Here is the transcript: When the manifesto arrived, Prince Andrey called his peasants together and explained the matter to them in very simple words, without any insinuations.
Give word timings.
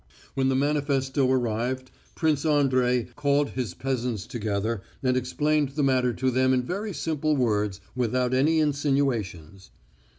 When 0.33 0.49
the 0.49 0.55
manifesto 0.55 1.29
arrived, 1.31 1.91
Prince 2.15 2.43
Andrey 2.43 3.09
called 3.15 3.49
his 3.49 3.75
peasants 3.75 4.25
together 4.25 4.81
and 5.03 5.15
explained 5.15 5.69
the 5.75 5.83
matter 5.83 6.11
to 6.11 6.31
them 6.31 6.55
in 6.55 6.63
very 6.63 6.91
simple 6.91 7.35
words, 7.35 7.79
without 7.95 8.33
any 8.33 8.59
insinuations. 8.59 9.69